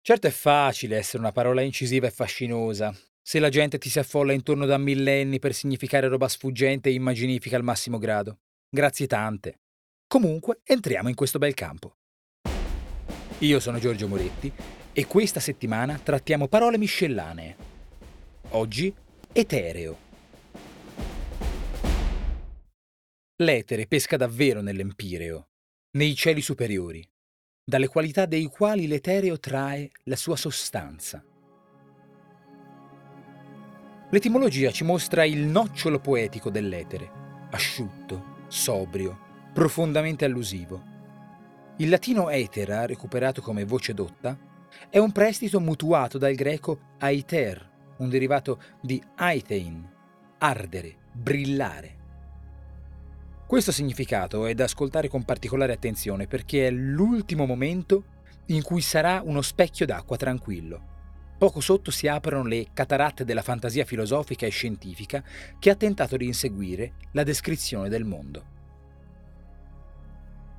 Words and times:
Certo 0.00 0.26
è 0.26 0.30
facile 0.30 0.96
essere 0.96 1.18
una 1.18 1.32
parola 1.32 1.60
incisiva 1.60 2.06
e 2.06 2.10
fascinosa. 2.10 2.94
Se 3.20 3.38
la 3.38 3.50
gente 3.50 3.78
ti 3.78 3.90
si 3.90 3.98
affolla 3.98 4.32
intorno 4.32 4.64
da 4.64 4.78
millenni 4.78 5.38
per 5.38 5.52
significare 5.52 6.08
roba 6.08 6.28
sfuggente 6.28 6.88
e 6.88 6.94
immaginifica 6.94 7.56
al 7.56 7.62
massimo 7.62 7.98
grado. 7.98 8.38
Grazie 8.70 9.06
tante. 9.06 9.60
Comunque, 10.06 10.60
entriamo 10.64 11.10
in 11.10 11.14
questo 11.14 11.38
bel 11.38 11.52
campo. 11.52 11.96
Io 13.40 13.60
sono 13.60 13.78
Giorgio 13.78 14.08
Moretti 14.08 14.50
e 14.92 15.06
questa 15.06 15.40
settimana 15.40 15.98
trattiamo 16.02 16.48
parole 16.48 16.78
miscellanee. 16.78 17.56
Oggi, 18.50 18.92
etereo. 19.32 20.06
L'etere 23.36 23.86
pesca 23.86 24.16
davvero 24.16 24.60
nell'empireo, 24.62 25.50
nei 25.92 26.16
cieli 26.16 26.40
superiori, 26.40 27.08
dalle 27.68 27.88
qualità 27.88 28.24
dei 28.24 28.46
quali 28.46 28.86
l'etereo 28.86 29.38
trae 29.38 29.90
la 30.04 30.16
sua 30.16 30.36
sostanza. 30.36 31.22
L'etimologia 34.08 34.70
ci 34.70 34.84
mostra 34.84 35.22
il 35.24 35.44
nocciolo 35.44 35.98
poetico 35.98 36.48
dell'etere, 36.48 37.10
asciutto, 37.50 38.36
sobrio, 38.48 39.18
profondamente 39.52 40.24
allusivo. 40.24 40.82
Il 41.76 41.90
latino 41.90 42.30
etera, 42.30 42.86
recuperato 42.86 43.42
come 43.42 43.66
voce 43.66 43.92
dotta, 43.92 44.34
è 44.88 44.96
un 44.96 45.12
prestito 45.12 45.60
mutuato 45.60 46.16
dal 46.16 46.32
greco 46.32 46.94
aiter, 47.00 47.70
un 47.98 48.08
derivato 48.08 48.62
di 48.80 48.98
aitein, 49.16 49.86
ardere, 50.38 50.96
brillare. 51.12 51.97
Questo 53.48 53.72
significato 53.72 54.44
è 54.44 54.52
da 54.52 54.64
ascoltare 54.64 55.08
con 55.08 55.24
particolare 55.24 55.72
attenzione 55.72 56.26
perché 56.26 56.66
è 56.66 56.70
l'ultimo 56.70 57.46
momento 57.46 58.04
in 58.48 58.62
cui 58.62 58.82
sarà 58.82 59.22
uno 59.24 59.40
specchio 59.40 59.86
d'acqua 59.86 60.18
tranquillo. 60.18 60.96
Poco 61.38 61.60
sotto 61.60 61.90
si 61.90 62.06
aprono 62.08 62.46
le 62.46 62.66
cataratte 62.74 63.24
della 63.24 63.40
fantasia 63.40 63.86
filosofica 63.86 64.44
e 64.44 64.50
scientifica 64.50 65.24
che 65.58 65.70
ha 65.70 65.76
tentato 65.76 66.18
di 66.18 66.26
inseguire 66.26 66.96
la 67.12 67.22
descrizione 67.22 67.88
del 67.88 68.04
mondo. 68.04 68.44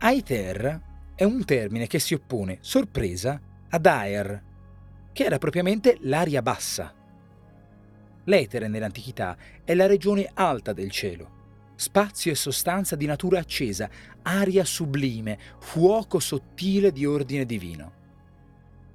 Aiter 0.00 0.82
è 1.14 1.24
un 1.24 1.42
termine 1.46 1.86
che 1.86 1.98
si 1.98 2.12
oppone, 2.12 2.58
sorpresa, 2.60 3.40
ad 3.70 3.86
aer, 3.86 4.42
che 5.10 5.24
era 5.24 5.38
propriamente 5.38 5.96
l'aria 6.02 6.42
bassa. 6.42 6.92
L'etere 8.24 8.68
nell'antichità 8.68 9.38
è 9.64 9.72
la 9.72 9.86
regione 9.86 10.30
alta 10.34 10.74
del 10.74 10.90
cielo, 10.90 11.43
spazio 11.76 12.32
e 12.32 12.34
sostanza 12.34 12.96
di 12.96 13.06
natura 13.06 13.38
accesa, 13.38 13.88
aria 14.22 14.64
sublime, 14.64 15.38
fuoco 15.58 16.18
sottile 16.18 16.92
di 16.92 17.04
ordine 17.06 17.44
divino. 17.44 18.02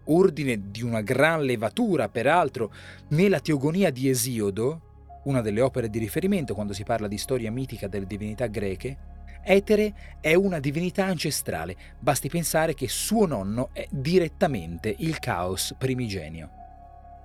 Ordine 0.05 0.71
di 0.71 0.81
una 0.81 1.01
gran 1.01 1.43
levatura, 1.43 2.09
peraltro, 2.09 2.73
nella 3.09 3.39
Teogonia 3.39 3.91
di 3.91 4.09
Esiodo, 4.09 4.81
una 5.23 5.41
delle 5.41 5.61
opere 5.61 5.89
di 5.89 5.99
riferimento 5.99 6.53
quando 6.53 6.73
si 6.73 6.83
parla 6.83 7.07
di 7.07 7.17
storia 7.17 7.51
mitica 7.51 7.87
delle 7.87 8.07
divinità 8.07 8.47
greche, 8.47 8.97
Etere 9.41 9.93
è 10.19 10.33
una 10.33 10.59
divinità 10.59 11.05
ancestrale, 11.05 11.75
basti 11.97 12.29
pensare 12.29 12.73
che 12.73 12.87
suo 12.87 13.25
nonno 13.25 13.69
è 13.71 13.87
direttamente 13.89 14.93
il 14.99 15.17
caos 15.19 15.73
primigenio. 15.77 16.49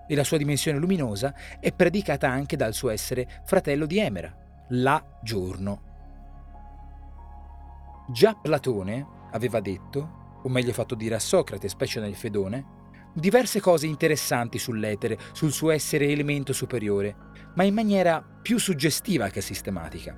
E 0.07 0.15
la 0.15 0.25
sua 0.25 0.37
dimensione 0.37 0.79
luminosa 0.79 1.35
è 1.59 1.73
predicata 1.73 2.29
anche 2.29 2.57
dal 2.57 2.75
suo 2.75 2.91
essere 2.91 3.27
fratello 3.45 3.87
di 3.87 3.99
Emera, 3.99 4.44
la 4.69 5.03
giorno. 5.23 5.83
Già 8.09 8.35
Platone 8.35 9.07
aveva 9.33 9.61
detto, 9.61 10.41
o 10.43 10.49
meglio 10.49 10.73
fatto 10.73 10.95
dire 10.95 11.15
a 11.15 11.21
Socrate, 11.21 11.69
specie 11.69 12.01
nel 12.01 12.15
Fedone, 12.15 12.83
diverse 13.15 13.61
cose 13.61 13.87
interessanti 13.87 14.59
sull'etere, 14.59 15.19
sul 15.33 15.53
suo 15.53 15.71
essere 15.71 16.09
elemento 16.09 16.53
superiore, 16.53 17.17
ma 17.55 17.63
in 17.63 17.75
maniera 17.75 18.23
più 18.23 18.59
suggestiva 18.59 19.29
che 19.29 19.41
sistematica. 19.41 20.17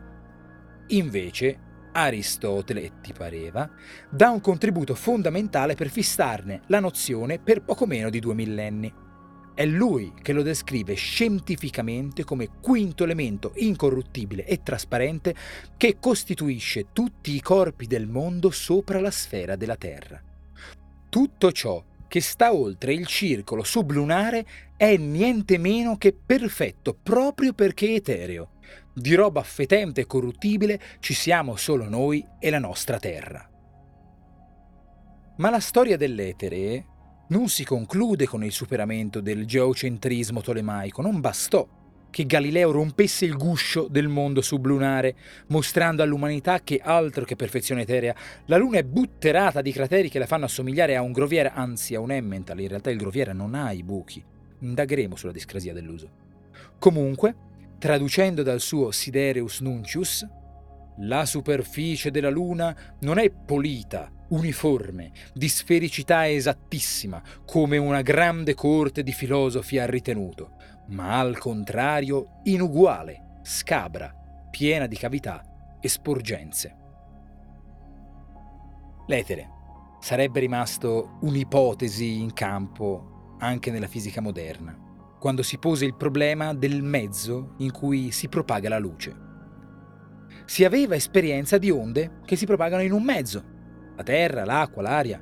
Invece, 0.88 1.60
Aristotele, 1.92 3.00
ti 3.00 3.12
pareva, 3.12 3.68
dà 4.10 4.30
un 4.30 4.40
contributo 4.40 4.94
fondamentale 4.94 5.74
per 5.74 5.88
fissarne 5.88 6.62
la 6.66 6.80
nozione 6.80 7.38
per 7.38 7.62
poco 7.62 7.86
meno 7.86 8.10
di 8.10 8.20
due 8.20 8.34
millenni. 8.34 8.92
È 9.56 9.64
lui 9.64 10.12
che 10.20 10.34
lo 10.34 10.42
descrive 10.42 10.92
scientificamente 10.92 12.24
come 12.24 12.50
quinto 12.60 13.04
elemento 13.04 13.52
incorruttibile 13.54 14.44
e 14.44 14.62
trasparente 14.62 15.34
che 15.78 15.96
costituisce 15.98 16.88
tutti 16.92 17.34
i 17.34 17.40
corpi 17.40 17.86
del 17.86 18.06
mondo 18.06 18.50
sopra 18.50 19.00
la 19.00 19.10
sfera 19.10 19.56
della 19.56 19.76
Terra. 19.76 20.22
Tutto 21.08 21.52
ciò 21.52 21.82
che 22.06 22.20
sta 22.20 22.52
oltre 22.52 22.92
il 22.92 23.06
circolo 23.06 23.64
sublunare 23.64 24.46
è 24.76 24.94
niente 24.98 25.56
meno 25.56 25.96
che 25.96 26.12
perfetto 26.12 26.92
proprio 26.92 27.54
perché 27.54 27.94
etereo. 27.94 28.50
Di 28.92 29.14
roba 29.14 29.42
fetente 29.42 30.02
e 30.02 30.06
corruttibile 30.06 30.78
ci 31.00 31.14
siamo 31.14 31.56
solo 31.56 31.88
noi 31.88 32.22
e 32.38 32.50
la 32.50 32.58
nostra 32.58 32.98
Terra. 32.98 33.48
Ma 35.38 35.48
la 35.48 35.60
storia 35.60 35.96
dell'etere 35.96 36.84
non 37.28 37.48
si 37.48 37.64
conclude 37.64 38.26
con 38.26 38.44
il 38.44 38.52
superamento 38.52 39.20
del 39.20 39.46
geocentrismo 39.46 40.40
tolemaico, 40.40 41.02
non 41.02 41.20
bastò 41.20 41.66
che 42.08 42.24
Galileo 42.24 42.70
rompesse 42.70 43.24
il 43.24 43.36
guscio 43.36 43.88
del 43.90 44.08
mondo 44.08 44.40
sublunare, 44.40 45.16
mostrando 45.48 46.02
all'umanità 46.02 46.60
che 46.60 46.80
altro 46.82 47.24
che 47.24 47.36
perfezione 47.36 47.82
eterea, 47.82 48.14
la 48.46 48.56
Luna 48.56 48.78
è 48.78 48.84
butterata 48.84 49.60
di 49.60 49.70
crateri 49.72 50.08
che 50.08 50.18
la 50.18 50.26
fanno 50.26 50.46
assomigliare 50.46 50.96
a 50.96 51.02
un 51.02 51.12
groviera, 51.12 51.52
anzi 51.52 51.94
a 51.94 52.00
un 52.00 52.12
Emmental, 52.12 52.60
in 52.60 52.68
realtà 52.68 52.90
il 52.90 52.96
groviera 52.96 53.34
non 53.34 53.54
ha 53.54 53.70
i 53.72 53.82
buchi. 53.82 54.24
Indagheremo 54.60 55.14
sulla 55.14 55.32
discrasia 55.32 55.74
dell'uso. 55.74 56.08
Comunque, 56.78 57.34
traducendo 57.78 58.42
dal 58.42 58.60
suo 58.60 58.92
Sidereus 58.92 59.60
Nuncius, 59.60 60.26
la 60.98 61.26
superficie 61.26 62.10
della 62.10 62.30
Luna 62.30 62.74
non 63.00 63.18
è 63.18 63.30
polita, 63.30 64.10
uniforme, 64.28 65.12
di 65.34 65.48
sfericità 65.48 66.28
esattissima, 66.28 67.22
come 67.44 67.76
una 67.76 68.02
grande 68.02 68.54
corte 68.54 69.02
di 69.02 69.12
filosofi 69.12 69.78
ha 69.78 69.86
ritenuto, 69.86 70.56
ma 70.88 71.18
al 71.18 71.38
contrario 71.38 72.40
inuguale, 72.44 73.40
scabra, 73.42 74.14
piena 74.50 74.86
di 74.86 74.96
cavità 74.96 75.42
e 75.80 75.88
sporgenze. 75.88 76.76
L'etere 79.06 79.50
sarebbe 80.00 80.40
rimasto 80.40 81.18
un'ipotesi 81.20 82.20
in 82.20 82.32
campo 82.32 83.36
anche 83.38 83.70
nella 83.70 83.86
fisica 83.86 84.20
moderna, 84.20 84.76
quando 85.18 85.42
si 85.42 85.58
pose 85.58 85.84
il 85.84 85.94
problema 85.94 86.54
del 86.54 86.82
mezzo 86.82 87.54
in 87.58 87.70
cui 87.70 88.10
si 88.10 88.28
propaga 88.28 88.68
la 88.68 88.78
luce. 88.78 89.25
Si 90.46 90.64
aveva 90.64 90.94
esperienza 90.94 91.58
di 91.58 91.70
onde 91.70 92.20
che 92.24 92.36
si 92.36 92.46
propagano 92.46 92.82
in 92.82 92.92
un 92.92 93.02
mezzo, 93.02 93.44
la 93.96 94.02
terra, 94.04 94.44
l'acqua, 94.44 94.82
l'aria. 94.82 95.20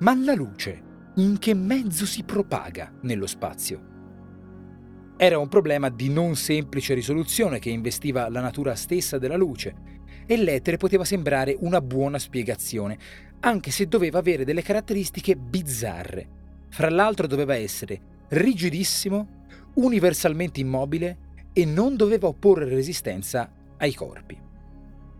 Ma 0.00 0.14
la 0.14 0.34
luce, 0.34 0.82
in 1.16 1.38
che 1.38 1.54
mezzo 1.54 2.04
si 2.04 2.24
propaga 2.24 2.92
nello 3.02 3.26
spazio? 3.26 3.94
Era 5.16 5.38
un 5.38 5.48
problema 5.48 5.88
di 5.88 6.10
non 6.10 6.34
semplice 6.34 6.94
risoluzione 6.94 7.60
che 7.60 7.70
investiva 7.70 8.28
la 8.28 8.40
natura 8.40 8.74
stessa 8.74 9.18
della 9.18 9.36
luce 9.36 9.74
e 10.26 10.36
l'etere 10.36 10.76
poteva 10.76 11.04
sembrare 11.04 11.56
una 11.60 11.80
buona 11.80 12.18
spiegazione, 12.18 12.98
anche 13.40 13.70
se 13.70 13.86
doveva 13.86 14.18
avere 14.18 14.44
delle 14.44 14.62
caratteristiche 14.62 15.36
bizzarre. 15.36 16.28
Fra 16.68 16.90
l'altro 16.90 17.28
doveva 17.28 17.54
essere 17.54 18.00
rigidissimo, 18.28 19.44
universalmente 19.74 20.60
immobile 20.60 21.18
e 21.52 21.64
non 21.64 21.96
doveva 21.96 22.26
opporre 22.26 22.68
resistenza 22.68 23.50
ai 23.78 23.94
corpi. 23.94 24.45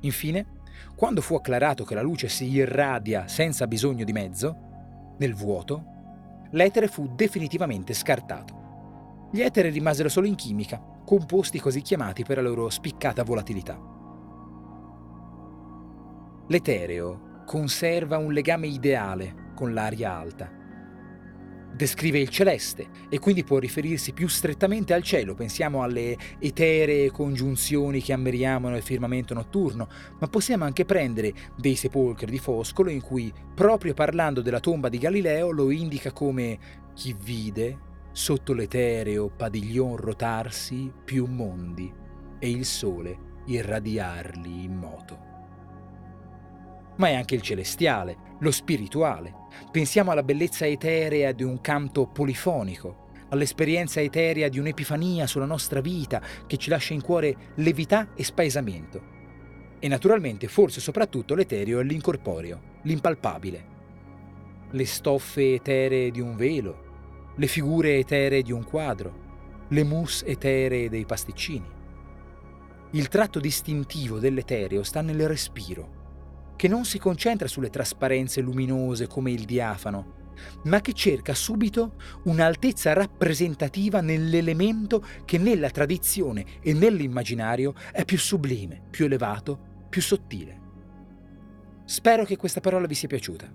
Infine, 0.00 0.46
quando 0.94 1.20
fu 1.20 1.34
acclarato 1.34 1.84
che 1.84 1.94
la 1.94 2.02
luce 2.02 2.28
si 2.28 2.48
irradia 2.50 3.28
senza 3.28 3.66
bisogno 3.66 4.04
di 4.04 4.12
mezzo, 4.12 5.14
nel 5.18 5.34
vuoto, 5.34 5.94
l'etere 6.50 6.88
fu 6.88 7.14
definitivamente 7.14 7.94
scartato. 7.94 9.28
Gli 9.32 9.40
eteri 9.40 9.70
rimasero 9.70 10.08
solo 10.08 10.26
in 10.26 10.34
chimica, 10.34 10.80
composti 11.04 11.58
così 11.60 11.82
chiamati 11.82 12.24
per 12.24 12.36
la 12.36 12.42
loro 12.42 12.70
spiccata 12.70 13.24
volatilità. 13.24 13.78
L'etereo 16.48 17.42
conserva 17.44 18.18
un 18.18 18.32
legame 18.32 18.68
ideale 18.68 19.52
con 19.54 19.72
l'aria 19.74 20.16
alta. 20.16 20.55
Descrive 21.76 22.18
il 22.18 22.30
celeste 22.30 22.88
e 23.10 23.18
quindi 23.18 23.44
può 23.44 23.58
riferirsi 23.58 24.12
più 24.12 24.28
strettamente 24.28 24.94
al 24.94 25.02
cielo, 25.02 25.34
pensiamo 25.34 25.82
alle 25.82 26.16
eteree 26.38 27.10
congiunzioni 27.10 28.00
che 28.00 28.14
ammiriamo 28.14 28.68
nel 28.68 28.82
firmamento 28.82 29.34
notturno, 29.34 29.88
ma 30.18 30.26
possiamo 30.26 30.64
anche 30.64 30.86
prendere 30.86 31.32
dei 31.54 31.76
sepolcri 31.76 32.30
di 32.30 32.38
Foscolo 32.38 32.88
in 32.88 33.02
cui, 33.02 33.32
proprio 33.54 33.92
parlando 33.92 34.40
della 34.40 34.60
tomba 34.60 34.88
di 34.88 34.98
Galileo, 34.98 35.50
lo 35.50 35.70
indica 35.70 36.12
come 36.12 36.58
chi 36.94 37.14
vide 37.18 37.84
sotto 38.12 38.54
l'etereo 38.54 39.28
padiglion 39.28 39.96
rotarsi 39.96 40.90
più 41.04 41.26
mondi 41.26 41.92
e 42.38 42.48
il 42.48 42.64
sole 42.64 43.18
irradiarli 43.44 44.64
in 44.64 44.74
moto. 44.74 45.35
Ma 46.96 47.08
è 47.08 47.14
anche 47.14 47.34
il 47.34 47.42
celestiale, 47.42 48.16
lo 48.40 48.50
spirituale. 48.50 49.34
Pensiamo 49.70 50.10
alla 50.10 50.22
bellezza 50.22 50.66
eterea 50.66 51.32
di 51.32 51.42
un 51.42 51.60
canto 51.60 52.06
polifonico, 52.06 53.08
all'esperienza 53.28 54.00
eterea 54.00 54.48
di 54.48 54.58
un'epifania 54.58 55.26
sulla 55.26 55.44
nostra 55.44 55.80
vita 55.80 56.22
che 56.46 56.56
ci 56.56 56.70
lascia 56.70 56.94
in 56.94 57.02
cuore 57.02 57.52
levità 57.56 58.08
e 58.14 58.24
spaesamento. 58.24 59.14
E 59.78 59.88
naturalmente, 59.88 60.48
forse 60.48 60.80
soprattutto, 60.80 61.34
l'etereo 61.34 61.80
e 61.80 61.84
l'incorporeo, 61.84 62.60
l'impalpabile. 62.82 63.74
Le 64.70 64.86
stoffe 64.86 65.54
eteree 65.54 66.10
di 66.10 66.20
un 66.20 66.34
velo, 66.34 67.32
le 67.36 67.46
figure 67.46 67.98
eteree 67.98 68.42
di 68.42 68.52
un 68.52 68.64
quadro, 68.64 69.24
le 69.68 69.84
mousse 69.84 70.24
eteree 70.24 70.88
dei 70.88 71.04
pasticcini. 71.04 71.74
Il 72.92 73.08
tratto 73.08 73.38
distintivo 73.38 74.18
dell'etereo 74.18 74.82
sta 74.82 75.02
nel 75.02 75.28
respiro, 75.28 75.95
che 76.56 76.68
non 76.68 76.84
si 76.84 76.98
concentra 76.98 77.46
sulle 77.46 77.70
trasparenze 77.70 78.40
luminose 78.40 79.06
come 79.06 79.30
il 79.30 79.44
diafano, 79.44 80.14
ma 80.64 80.80
che 80.80 80.92
cerca 80.92 81.34
subito 81.34 81.94
un'altezza 82.24 82.92
rappresentativa 82.92 84.00
nell'elemento 84.00 85.04
che 85.24 85.38
nella 85.38 85.70
tradizione 85.70 86.44
e 86.60 86.72
nell'immaginario 86.72 87.74
è 87.92 88.04
più 88.04 88.18
sublime, 88.18 88.82
più 88.90 89.04
elevato, 89.04 89.58
più 89.88 90.02
sottile. 90.02 90.64
Spero 91.84 92.24
che 92.24 92.36
questa 92.36 92.60
parola 92.60 92.86
vi 92.86 92.94
sia 92.94 93.08
piaciuta. 93.08 93.50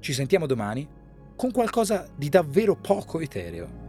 Ci 0.00 0.12
sentiamo 0.12 0.46
domani 0.46 0.86
con 1.34 1.50
qualcosa 1.50 2.06
di 2.14 2.28
davvero 2.28 2.76
poco 2.76 3.20
etereo. 3.20 3.83